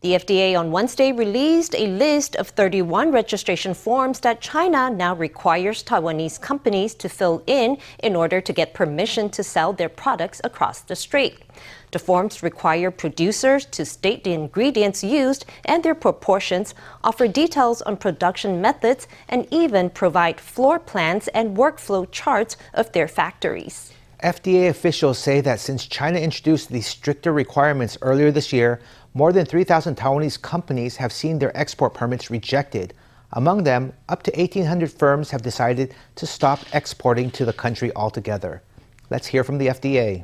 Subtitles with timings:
[0.00, 5.82] The FDA on Wednesday released a list of 31 registration forms that China now requires
[5.82, 10.82] Taiwanese companies to fill in in order to get permission to sell their products across
[10.82, 11.42] the strait.
[11.90, 17.96] The forms require producers to state the ingredients used and their proportions, offer details on
[17.96, 23.92] production methods, and even provide floor plans and workflow charts of their factories.
[24.22, 28.80] FDA officials say that since China introduced these stricter requirements earlier this year,
[29.13, 32.93] more than 3,000 Taiwanese companies have seen their export permits rejected.
[33.31, 38.61] Among them, up to 1,800 firms have decided to stop exporting to the country altogether.
[39.09, 40.23] Let's hear from the FDA.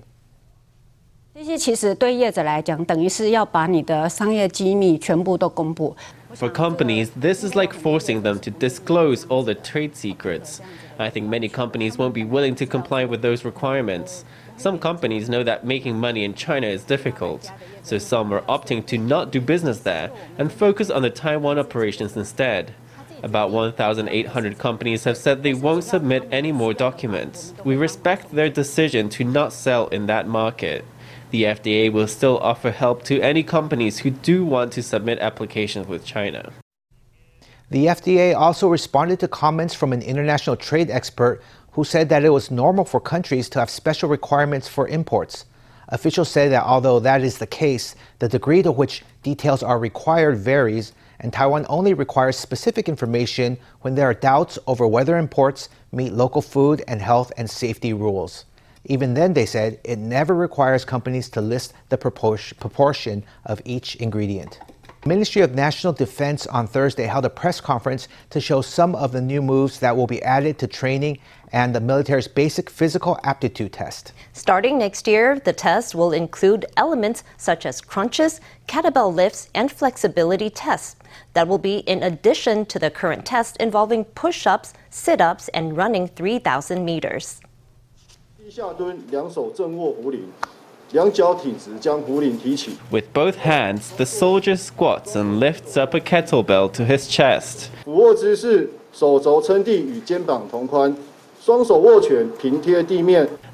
[1.33, 5.95] 这些其实对业者来讲，等于是要把你的商业机密全部都公布。
[6.35, 10.59] For companies, this is like forcing them to disclose all the trade secrets.
[10.97, 14.23] I think many companies won't be willing to comply with those requirements.
[14.56, 17.50] Some companies know that making money in China is difficult,
[17.82, 22.16] so some are opting to not do business there and focus on the Taiwan operations
[22.16, 22.72] instead.
[23.22, 27.54] About 1,800 companies have said they won't submit any more documents.
[27.64, 30.84] We respect their decision to not sell in that market.
[31.30, 35.88] The FDA will still offer help to any companies who do want to submit applications
[35.88, 36.52] with China.
[37.70, 42.30] The FDA also responded to comments from an international trade expert who said that it
[42.30, 45.46] was normal for countries to have special requirements for imports.
[45.88, 50.38] Officials say that although that is the case, the degree to which details are required
[50.38, 56.12] varies, and Taiwan only requires specific information when there are doubts over whether imports meet
[56.12, 58.44] local food and health and safety rules.
[58.86, 64.60] Even then, they said, it never requires companies to list the proportion of each ingredient.
[65.06, 69.20] Ministry of National Defense on Thursday held a press conference to show some of the
[69.20, 71.18] new moves that will be added to training
[71.52, 74.14] and the military's basic physical aptitude test.
[74.32, 80.48] Starting next year, the test will include elements such as crunches, kettlebell lifts, and flexibility
[80.48, 80.96] tests.
[81.34, 85.76] That will be in addition to the current test involving push ups, sit ups, and
[85.76, 87.42] running 3,000 meters.
[90.93, 91.35] 下蹲，两手
[91.79, 92.39] 正握壶铃。
[92.89, 97.69] with both hands, the soldier squats and lifts up a kettlebell to his chest.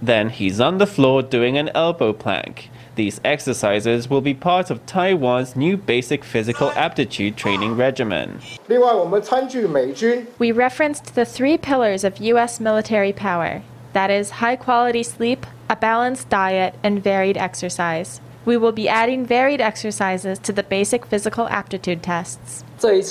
[0.01, 2.69] Then he's on the floor doing an elbow plank.
[2.95, 8.39] These exercises will be part of Taiwan's new basic physical aptitude training regimen.
[10.39, 12.61] We referenced the three pillars of U.S.
[12.61, 18.20] military power that is, high quality sleep, a balanced diet, and varied exercise.
[18.44, 22.64] We will be adding varied exercises to the basic physical aptitude tests.
[22.80, 23.02] The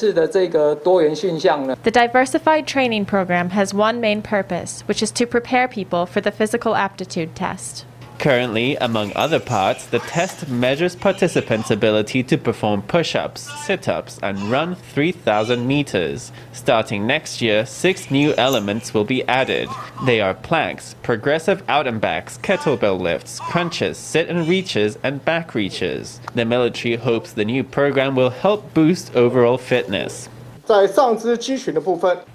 [1.94, 6.76] diversified training program has one main purpose, which is to prepare people for the physical
[6.76, 7.86] aptitude test.
[8.20, 14.20] Currently, among other parts, the test measures participants' ability to perform push ups, sit ups,
[14.22, 16.34] and run 3,000 meters.
[16.52, 19.70] Starting next year, six new elements will be added.
[20.06, 25.56] They are planks, progressive out and backs, kettlebell lifts, crunches, sit and reaches, and back
[25.56, 26.20] reaches.
[26.36, 30.28] The military hopes the new program will help boost overall fitness.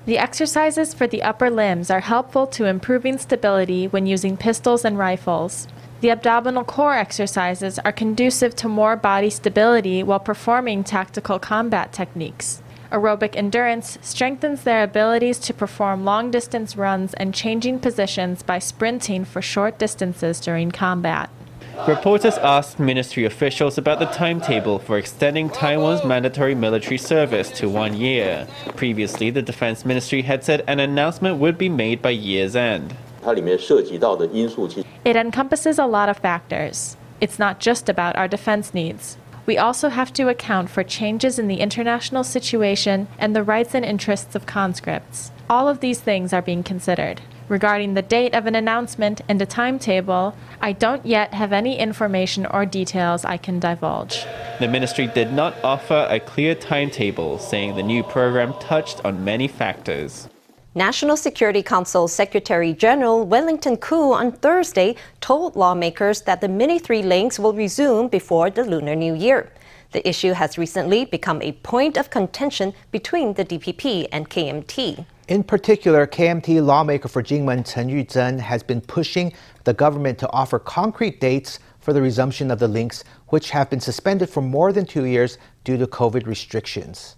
[0.06, 4.98] The exercises for the upper limbs are helpful to improving stability when using pistols and
[4.98, 5.68] rifles.
[6.00, 12.60] The abdominal core exercises are conducive to more body stability while performing tactical combat techniques.
[12.90, 19.24] Aerobic endurance strengthens their abilities to perform long distance runs and changing positions by sprinting
[19.24, 21.30] for short distances during combat.
[21.88, 27.94] Reporters asked ministry officials about the timetable for extending Taiwan's mandatory military service to one
[27.94, 28.46] year.
[28.76, 32.96] Previously, the defense ministry had said an announcement would be made by year's end.
[33.22, 36.96] It encompasses a lot of factors.
[37.20, 39.18] It's not just about our defense needs.
[39.44, 43.84] We also have to account for changes in the international situation and the rights and
[43.84, 45.32] interests of conscripts.
[45.50, 47.20] All of these things are being considered.
[47.48, 52.46] Regarding the date of an announcement and a timetable, I don't yet have any information
[52.46, 54.24] or details I can divulge.
[54.60, 59.46] The ministry did not offer a clear timetable, saying the new program touched on many
[59.46, 60.28] factors.
[60.74, 67.02] National Security Council Secretary General Wellington Koo on Thursday told lawmakers that the Mini 3
[67.02, 69.52] links will resume before the Lunar New Year.
[69.92, 75.04] The issue has recently become a point of contention between the DPP and KMT.
[75.26, 79.32] In particular, KMT lawmaker for Kinmen Chen Yuzhen has been pushing
[79.64, 83.80] the government to offer concrete dates for the resumption of the links, which have been
[83.80, 87.16] suspended for more than two years due to COVID restrictions.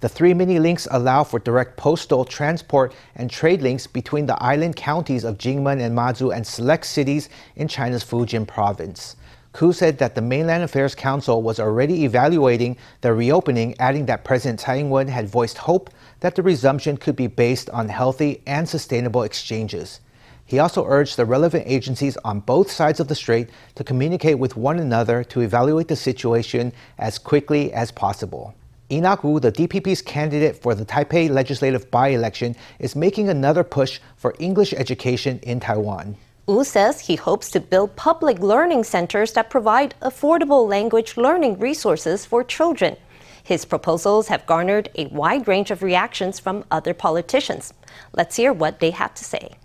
[0.00, 4.76] The three mini links allow for direct postal, transport, and trade links between the island
[4.76, 9.14] counties of Kinmen and Matsu and select cities in China's Fujian province.
[9.52, 14.60] Koo said that the Mainland Affairs Council was already evaluating the reopening, adding that President
[14.60, 15.90] Tsai Ing-wen had voiced hope
[16.20, 20.00] that the resumption could be based on healthy and sustainable exchanges.
[20.46, 24.56] He also urged the relevant agencies on both sides of the strait to communicate with
[24.56, 28.54] one another to evaluate the situation as quickly as possible.
[28.90, 34.00] Enoch Wu, the DPP's candidate for the Taipei legislative by election, is making another push
[34.16, 36.16] for English education in Taiwan.
[36.52, 42.26] Wu says he hopes to build public learning centers that provide affordable language learning resources
[42.26, 42.98] for children.
[43.42, 47.72] His proposals have garnered a wide range of reactions from other politicians.
[48.12, 49.56] Let's hear what they had to say.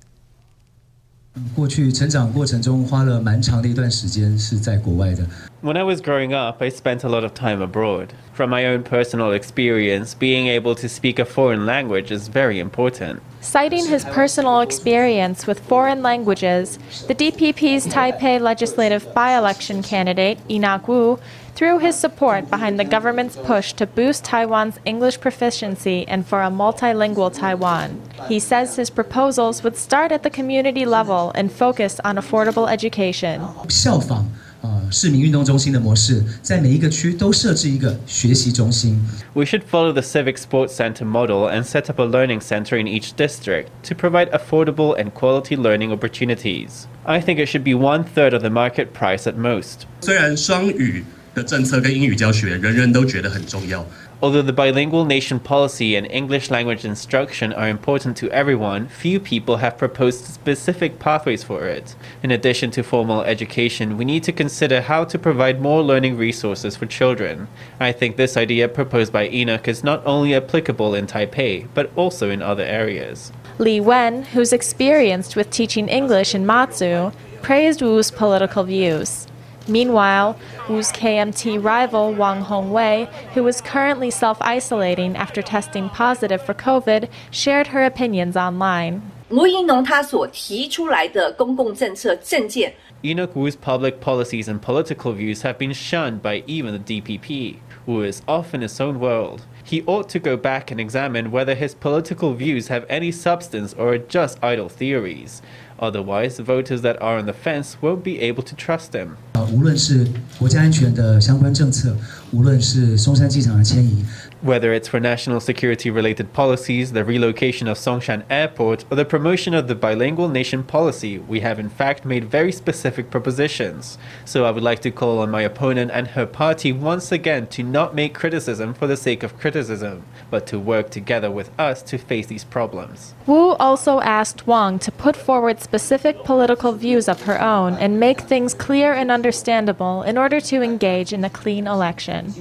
[1.56, 5.26] 过去成长过程中花了蛮长的一段时间是在国外的。
[5.64, 8.10] When I was growing up, I spent a lot of time abroad.
[8.34, 13.22] From my own personal experience, being able to speak a foreign language is very important.
[13.42, 20.88] Citing his personal experience with foreign languages, the DPP's Taipei legislative by election candidate, Enoch
[20.88, 21.18] Wu,
[21.57, 26.51] threw his support behind the government's push to boost Taiwan's English proficiency and for a
[26.51, 28.01] multilingual Taiwan.
[28.29, 33.41] He says his proposals would start at the community level and focus on affordable education.
[33.69, 34.27] 效仿
[34.63, 38.99] 呃市民运动中心的模式，在每一个区都设置一个学习中心。
[39.35, 43.15] We should follow the Civic Sports Center model and set up a learning center in each
[43.17, 46.87] district to provide affordable and quality learning opportunities.
[47.05, 49.87] I think it should be one third of the market price at most.
[50.01, 51.05] 虽然双语
[51.37, 53.85] 的政策跟英语教学，人人都觉得很重要。
[54.21, 59.77] Although the bilingual nation policy and English language instruction are important to everyone, few people have
[59.77, 61.97] proposed specific pathways for it.
[62.23, 66.77] In addition to formal education, we need to consider how to provide more learning resources
[66.77, 67.49] for children.
[67.81, 72.31] I think this idea proposed by Enoch is not only applicable in Taipei, but also
[72.31, 73.33] in other areas.
[73.59, 77.11] Li Wen, who's experienced with teaching English in Matsu,
[77.43, 79.27] praised Wu's political views.
[79.69, 80.37] Meanwhile,
[80.69, 87.09] Wu's KMT rival Wang Hongwei, who is currently self isolating after testing positive for COVID,
[87.31, 89.03] shared her opinions online.
[89.31, 97.57] 吴怡农他所提出来的公共政策政见 Enoch Wu's public policies and political views have been shunned by even the DPP.
[97.87, 99.41] Wu is off in his own world.
[99.67, 103.95] He ought to go back and examine whether his political views have any substance or
[103.95, 105.41] are just idle theories.
[105.79, 109.17] Otherwise, voters that are on the fence won't be able to trust him.
[109.53, 110.07] 无论是
[110.39, 111.97] 国家安全的相关政策，
[112.33, 114.05] 无论是松山机场的迁移，
[114.42, 119.56] whether it's for national security related policies, the relocation of Songshan Airport, or the promotion
[119.56, 123.98] of the bilingual nation policy, we have in fact made very specific propositions.
[124.26, 127.64] So I would like to call on my opponent and her party once again to
[127.64, 131.98] not make criticism for the sake of criticism, but to work together with us to
[131.98, 133.16] face these problems.
[133.26, 138.22] Wu also asked Wang to put forward specific political views of her own and make
[138.22, 142.36] things clear and understandable in order to engage in a clean election.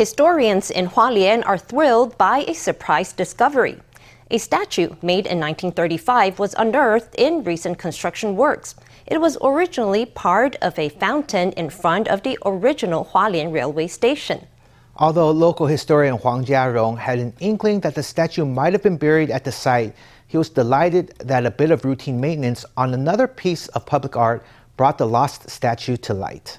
[0.00, 3.78] Historians in Hualien are thrilled by a surprise discovery.
[4.30, 8.74] A statue made in 1935 was unearthed in recent construction works.
[9.06, 14.46] It was originally part of a fountain in front of the original Hualien railway station.
[14.96, 19.30] Although local historian Huang Jiarong had an inkling that the statue might have been buried
[19.30, 19.94] at the site,
[20.26, 24.42] he was delighted that a bit of routine maintenance on another piece of public art
[24.78, 26.58] brought the lost statue to light.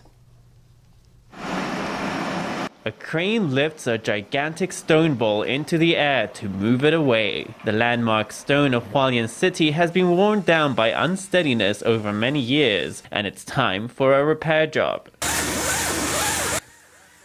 [2.84, 7.46] A crane lifts a gigantic stone ball into the air to move it away.
[7.64, 13.04] The landmark stone of Hualien City has been worn down by unsteadiness over many years,
[13.12, 15.10] and it's time for a repair job.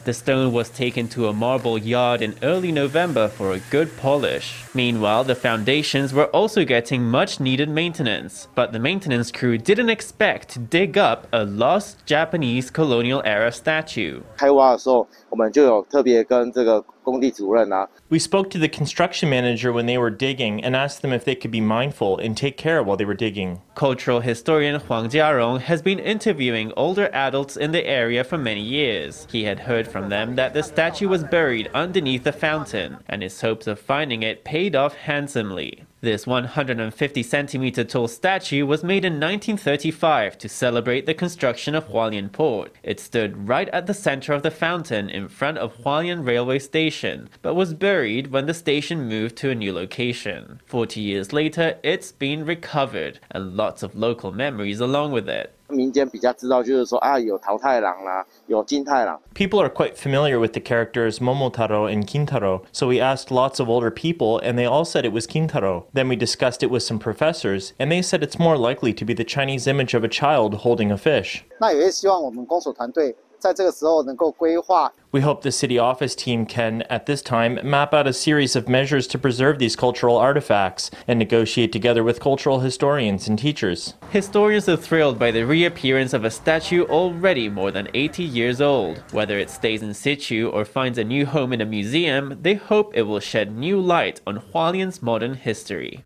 [0.05, 4.63] The stone was taken to a marble yard in early November for a good polish.
[4.73, 10.49] Meanwhile, the foundations were also getting much needed maintenance, but the maintenance crew didn't expect
[10.53, 14.21] to dig up a lost Japanese colonial era statue.
[14.37, 21.11] 开挖的时候，我们就有特别跟这个 工地主任啊， We spoke to the construction manager when they were digging and asked them
[21.11, 23.59] if they could be mindful and take care while they were digging.
[23.75, 29.27] Cultural historian Huang Jiarong has been interviewing older adults in the area for many years.
[29.31, 33.41] He had heard from them that the statue was buried underneath the fountain, and his
[33.41, 35.85] hopes of finding it paid off handsomely.
[36.02, 42.30] This 150 centimeter tall statue was made in 1935 to celebrate the construction of Hualien
[42.30, 42.70] Port.
[42.82, 47.30] It stood right at the center of the fountain in front of Hualien Railway Station,
[47.40, 50.60] but was buried when the station moved to a new location.
[50.66, 55.55] 40 years later, it's been recovered, and lots of local memories along with it.
[55.67, 59.19] 民间比较知道，就是说啊，有桃太郎啦，有金太郎。
[59.33, 63.89] People are quite familiar with the characters Momotaro and Kintaro, so we asked lots of older
[63.89, 65.85] people, and they all said it was Kintaro.
[65.93, 69.13] Then we discussed it with some professors, and they said it's more likely to be
[69.13, 71.43] the Chinese image of a child holding a fish.
[71.59, 74.93] 那也是希望我们公所团队 在这个时候能够规划。
[75.09, 79.07] We hope the city office team can, at this time, map out a series of measures
[79.07, 83.95] to preserve these cultural artifacts and negotiate together with cultural historians and teachers.
[84.11, 89.03] Historians are thrilled by the reappearance of a statue already more than 80 years old.
[89.11, 92.95] Whether it stays in situ or finds a new home in a museum, they hope
[92.95, 96.05] it will shed new light on Hualien's modern history.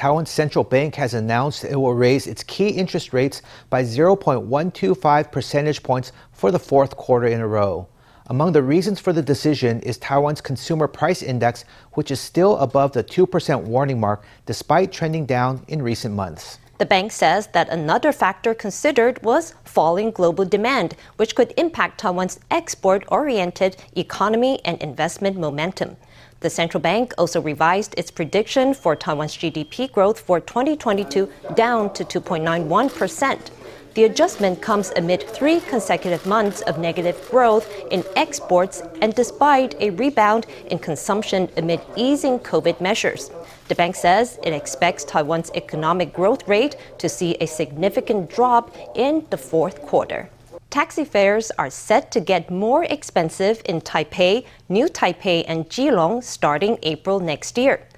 [0.00, 5.82] Taiwan's central bank has announced it will raise its key interest rates by 0.125 percentage
[5.82, 7.86] points for the fourth quarter in a row.
[8.28, 12.92] Among the reasons for the decision is Taiwan's consumer price index, which is still above
[12.92, 16.58] the 2% warning mark despite trending down in recent months.
[16.78, 22.40] The bank says that another factor considered was falling global demand, which could impact Taiwan's
[22.50, 25.98] export oriented economy and investment momentum.
[26.40, 32.02] The central bank also revised its prediction for Taiwan's GDP growth for 2022 down to
[32.02, 33.50] 2.91%.
[33.92, 39.90] The adjustment comes amid three consecutive months of negative growth in exports and despite a
[39.90, 43.30] rebound in consumption amid easing COVID measures.
[43.68, 49.26] The bank says it expects Taiwan's economic growth rate to see a significant drop in
[49.28, 50.30] the fourth quarter.
[50.70, 56.78] Taxi fares are set to get more expensive in Taipei, New Taipei, and Keelung starting
[56.84, 57.88] April next year.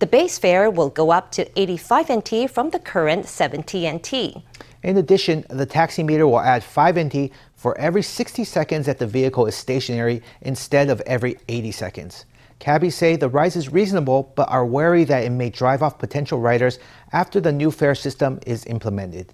[0.00, 4.42] The base fare will go up to 85 NT from the current 70 NT.
[4.82, 9.06] In addition, the taxi meter will add 5 NT for every 60 seconds that the
[9.06, 12.24] vehicle is stationary instead of every 80 seconds.
[12.58, 16.40] Cabbies say the rise is reasonable but are wary that it may drive off potential
[16.40, 16.80] riders
[17.12, 19.32] after the new fare system is implemented.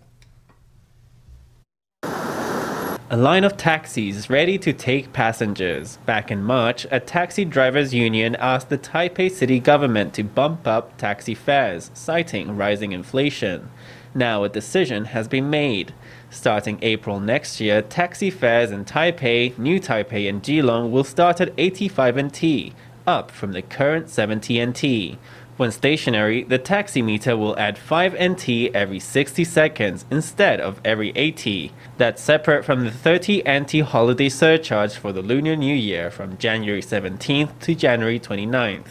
[3.12, 5.98] A line of taxis ready to take passengers.
[6.06, 10.96] Back in March, a taxi drivers union asked the Taipei city government to bump up
[10.96, 13.68] taxi fares, citing rising inflation.
[14.14, 15.92] Now a decision has been made.
[16.30, 21.52] Starting April next year, taxi fares in Taipei, New Taipei, and Keelung will start at
[21.58, 22.72] 85 NT,
[23.06, 25.18] up from the current 70 NT.
[25.58, 31.12] When stationary, the taxi meter will add 5 NT every 60 seconds instead of every
[31.14, 31.72] 80.
[31.98, 36.80] That's separate from the 30 NT holiday surcharge for the Lunar New Year from January
[36.80, 38.86] 17th to January 29th.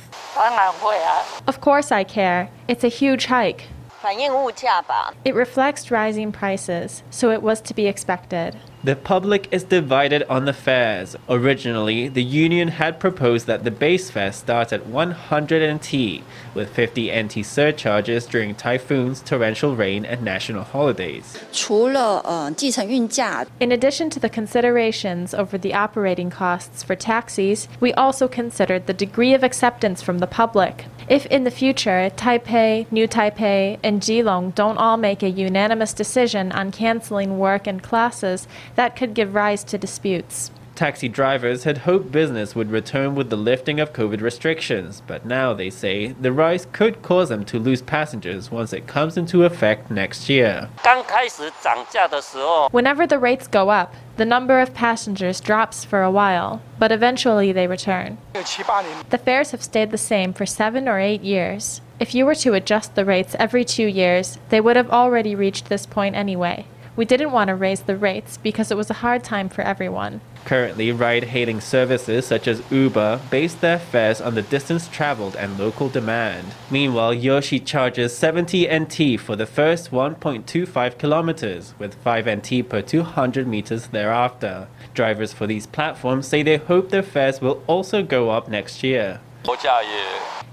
[1.48, 2.50] Of course I care.
[2.68, 3.65] It's a huge hike.
[5.25, 8.56] It reflects rising prices, so it was to be expected.
[8.84, 11.16] The public is divided on the fares.
[11.30, 16.24] Originally, the union had proposed that the base fare start at 100 NT,
[16.56, 21.38] with 50 NT surcharges during typhoons, torrential rain, and national holidays.
[23.60, 28.94] In addition to the considerations over the operating costs for taxis, we also considered the
[28.94, 30.86] degree of acceptance from the public.
[31.08, 36.52] If in the future Taipei, New Taipei, and Keelung don't all make a unanimous decision
[36.54, 40.51] on canceling work and classes, that could give rise to disputes.
[40.82, 45.54] Taxi drivers had hoped business would return with the lifting of COVID restrictions, but now
[45.54, 49.92] they say the rise could cause them to lose passengers once it comes into effect
[49.92, 50.70] next year.
[52.72, 57.51] Whenever the rates go up, the number of passengers drops for a while, but eventually
[57.51, 58.18] they return.
[58.34, 61.82] The fares have stayed the same for seven or eight years.
[62.00, 65.70] If you were to adjust the rates every two years, they would have already reached
[65.70, 66.66] this point anyway.
[67.01, 70.22] We didn't want to raise the rates because it was a hard time for everyone.
[70.46, 75.58] Currently, ride hailing services such as Uber base their fares on the distance traveled and
[75.58, 76.53] local demand.
[76.70, 83.48] Meanwhile, Yoxi charges 70 NT for the first 1.25 kilometers, with 5 NT per 200
[83.48, 84.67] meters thereafter.
[84.93, 89.22] Drivers for these platforms say they hope their fares will also go up next year.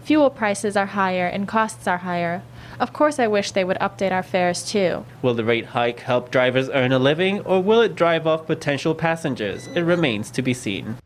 [0.05, 2.41] Fuel prices are higher and costs are higher.
[2.81, 5.05] Of course, I wish they would update our fares too.
[5.21, 8.95] Will the rate hike help drivers earn a living, or will it drive off potential
[8.95, 9.67] passengers?
[9.75, 10.97] It remains to be seen.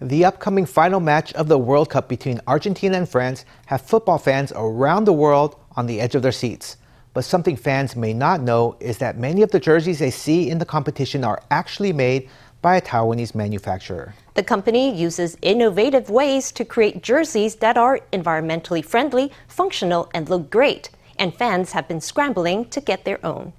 [0.00, 4.52] The upcoming final match of the World Cup between Argentina and France have football fans
[4.56, 6.76] around the world on the edge of their seats.
[7.14, 10.58] But something fans may not know is that many of the jerseys they see in
[10.58, 12.28] the competition are actually made
[12.62, 14.14] by a Taiwanese manufacturer.
[14.34, 20.48] The company uses innovative ways to create jerseys that are environmentally friendly, functional, and look
[20.48, 20.88] great.
[21.18, 23.52] And fans have been scrambling to get their own.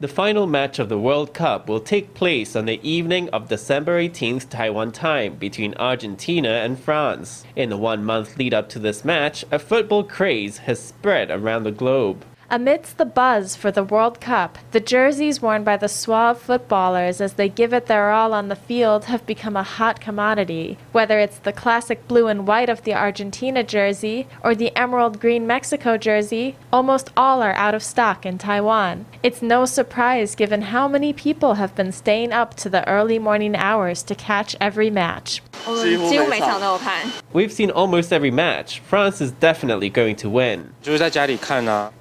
[0.00, 3.98] The final match of the World Cup will take place on the evening of December
[3.98, 7.46] 18th Taiwan time between Argentina and France.
[7.56, 11.62] In the one month lead up to this match, a football craze has spread around
[11.62, 12.22] the globe.
[12.50, 17.34] Amidst the buzz for the World Cup, the jerseys worn by the suave footballers as
[17.34, 20.78] they give it their all on the field have become a hot commodity.
[20.92, 25.46] Whether it's the classic blue and white of the Argentina jersey or the emerald green
[25.46, 29.04] Mexico jersey, almost all are out of stock in Taiwan.
[29.22, 33.56] It's no surprise given how many people have been staying up to the early morning
[33.56, 35.42] hours to catch every match.
[37.34, 38.80] We've seen almost every match.
[38.80, 40.72] France is definitely going to win.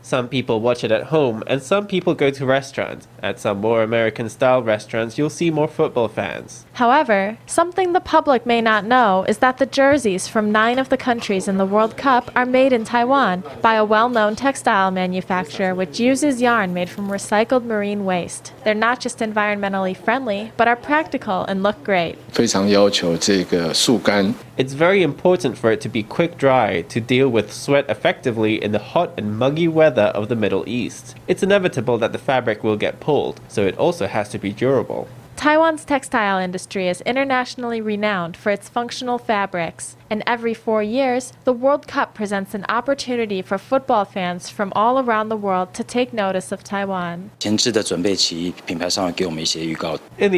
[0.07, 3.07] Some people watch it at home, and some people go to restaurants.
[3.23, 6.67] At some more American style restaurants, you'll see more football fans.
[6.75, 10.97] However, something the public may not know is that the jerseys from nine of the
[10.97, 15.75] countries in the World Cup are made in Taiwan by a well known textile manufacturer
[15.75, 18.53] which uses yarn made from recycled marine waste.
[18.65, 22.17] They're not just environmentally friendly, but are practical and look great.
[22.33, 24.35] 非常要求这个速干。
[24.58, 28.72] It's very important for it to be quick dry to deal with sweat effectively in
[28.72, 31.16] the hot and muggy weather of the Middle East.
[31.28, 35.10] It's inevitable that the fabric will get pulled, so it also has to be durable.
[35.48, 41.54] Taiwan's textile industry is internationally renowned for its functional fabrics, and every four years, the
[41.54, 46.12] World Cup presents an opportunity for football fans from all around the world to take
[46.12, 47.32] notice of Taiwan.
[47.46, 48.82] In the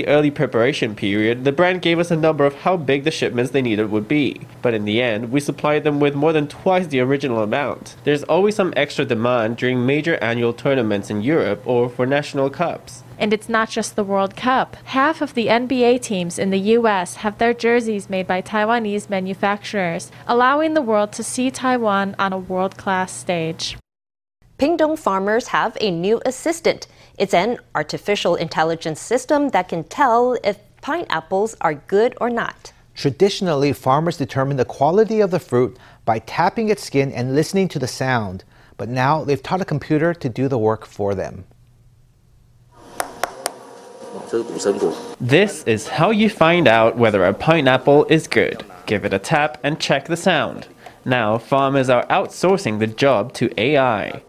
[0.08, 3.64] early preparation period, the brand gave us a number of how big the shipments they
[3.64, 7.00] needed would be, but in the end, we supplied them with more than twice the
[7.00, 7.96] original amount.
[8.04, 13.04] There's always some extra demand during major annual tournaments in Europe or for national cups.
[13.20, 14.78] And it's not just the World Cup.
[14.86, 20.10] Half of the NBA teams in the US have their jerseys made by Taiwanese manufacturers,
[20.26, 23.78] allowing the world to see Taiwan on a world class stage.
[24.58, 26.88] Pingtung farmers have a new assistant.
[27.18, 32.72] It's an artificial intelligence system that can tell if pineapples are good or not.
[32.96, 37.80] Traditionally, farmers determine the quality of the fruit by tapping its skin and listening to
[37.80, 38.44] the sound.
[38.78, 41.46] But now they've taught a computer to do the work for them.
[45.20, 48.64] This is how you find out whether a pineapple is good.
[48.86, 50.68] Give it a tap and check the sound.
[51.06, 54.22] Now, farmers are outsourcing the job to AI.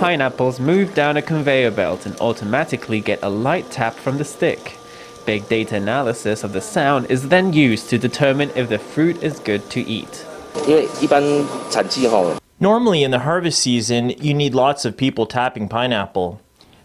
[0.00, 4.76] Pineapples move down a conveyor belt and automatically get a light tap from the stick.
[5.24, 9.38] Big data analysis of the sound is then used to determine if the fruit is
[9.38, 10.26] good to eat.
[12.60, 16.40] Normally, in the harvest season, you need lots of people tapping pineapple.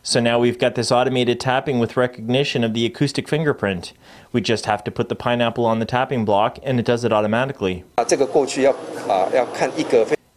[0.09, 3.93] So now we've got this automated tapping with recognition of the acoustic fingerprint.
[4.31, 7.13] We just have to put the pineapple on the tapping block and it does it
[7.13, 7.83] automatically.
[7.95, 8.05] Uh,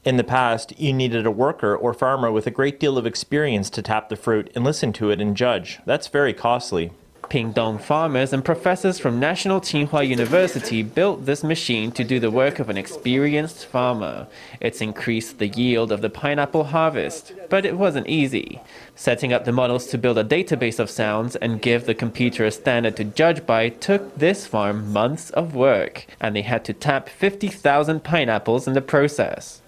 [0.05, 3.71] In the past, you needed a worker or farmer with a great deal of experience
[3.71, 5.79] to tap the fruit and listen to it and judge.
[5.87, 6.93] That's very costly.
[7.33, 12.59] Pingtung farmers and professors from National Tsinghua University built this machine to do the work
[12.59, 14.27] of an experienced farmer.
[14.61, 18.61] It's increased the yield of the pineapple harvest, but it wasn't easy.
[18.97, 22.51] Setting up the models to build a database of sounds and give the computer a
[22.51, 27.09] standard to judge by took this farm months of work, and they had to tap
[27.09, 29.63] 50,000 pineapples in the process.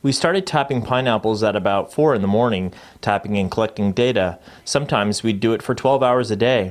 [0.00, 4.38] We started tapping pineapples at about 4 in the morning, tapping and collecting data.
[4.64, 6.70] Sometimes we'd do it for 12 hours a day.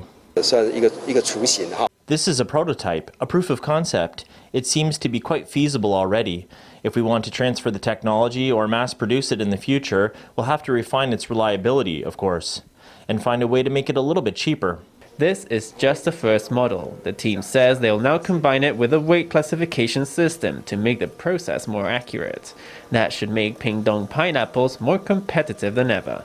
[2.05, 4.23] This is a prototype, a proof of concept.
[4.53, 6.47] It seems to be quite feasible already.
[6.83, 10.45] If we want to transfer the technology or mass produce it in the future, we'll
[10.45, 12.61] have to refine its reliability, of course,
[13.09, 14.79] and find a way to make it a little bit cheaper.
[15.17, 16.95] This is just the first model.
[17.01, 21.07] The team says they'll now combine it with a weight classification system to make the
[21.07, 22.53] process more accurate.
[22.91, 26.23] That should make Pingtung pineapples more competitive than ever.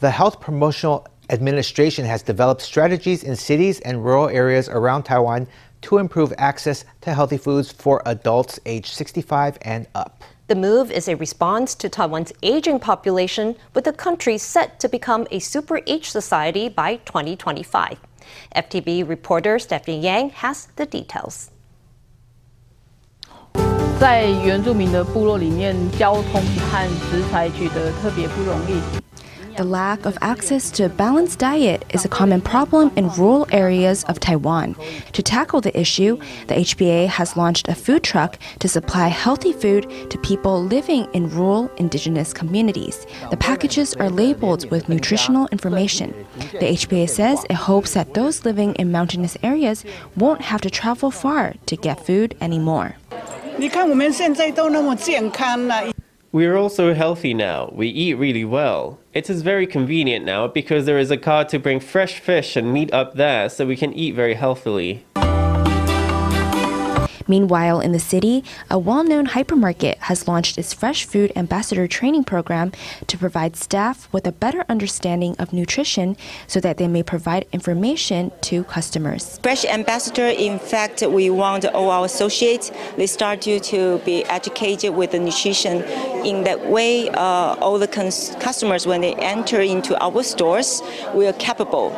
[0.00, 5.48] The Health Promotional Administration has developed strategies in cities and rural areas around Taiwan
[5.82, 10.22] to improve access to healthy foods for adults aged 65 and up.
[10.48, 15.26] The move is a response to Taiwan's aging population, with the country set to become
[15.30, 17.98] a super age society by 2025.
[18.56, 21.50] FTV reporter Stephanie Yang has the details.
[24.00, 28.80] 在原住民的部落里面，交通和食材取得特别不容易。
[29.58, 34.20] The lack of access to a balanced diet is a common problem in rural areas of
[34.20, 34.76] Taiwan.
[35.14, 36.16] To tackle the issue,
[36.46, 41.28] the HPA has launched a food truck to supply healthy food to people living in
[41.30, 43.04] rural indigenous communities.
[43.32, 46.14] The packages are labeled with nutritional information.
[46.52, 51.10] The HPA says it hopes that those living in mountainous areas won't have to travel
[51.10, 52.94] far to get food anymore.
[56.30, 57.70] We are also healthy now.
[57.72, 58.98] We eat really well.
[59.14, 62.70] It is very convenient now because there is a car to bring fresh fish and
[62.70, 65.06] meat up there so we can eat very healthily.
[67.28, 72.24] Meanwhile, in the city, a well known hypermarket has launched its Fresh Food Ambassador training
[72.24, 72.72] program
[73.06, 78.32] to provide staff with a better understanding of nutrition so that they may provide information
[78.40, 79.38] to customers.
[79.42, 84.94] Fresh Ambassador, in fact, we want all our associates, they start to, to be educated
[84.94, 85.82] with the nutrition.
[86.24, 90.82] In that way, uh, all the customers, when they enter into our stores,
[91.14, 91.90] we are capable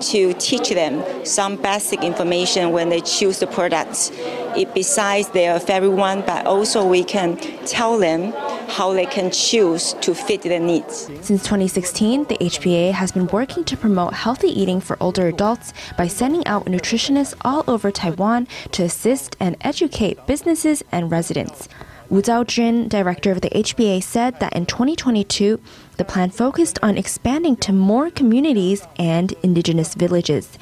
[0.00, 4.10] to teach them some basic information when they choose the products.
[4.56, 8.32] It, besides their favorite one, but also we can tell them
[8.68, 11.10] how they can choose to fit their needs.
[11.20, 16.08] Since 2016, the HPA has been working to promote healthy eating for older adults by
[16.08, 21.68] sending out nutritionists all over Taiwan to assist and educate businesses and residents.
[22.08, 25.60] Wu Zhaojun, director of the HPA, said that in 2022,
[25.96, 30.56] the plan focused on expanding to more communities and indigenous villages.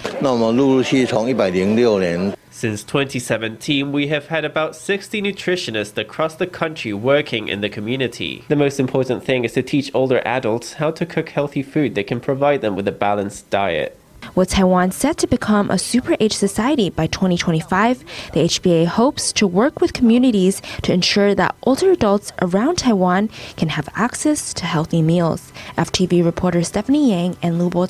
[2.56, 8.44] Since 2017, we have had about 60 nutritionists across the country working in the community.
[8.46, 12.06] The most important thing is to teach older adults how to cook healthy food that
[12.06, 13.98] can provide them with a balanced diet.
[14.36, 19.48] With Taiwan set to become a super age society by 2025, the HPA hopes to
[19.48, 25.02] work with communities to ensure that older adults around Taiwan can have access to healthy
[25.02, 25.52] meals.
[25.76, 27.82] FTV reporter Stephanie Yang and Lu Bo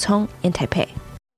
[0.42, 0.88] in Taipei.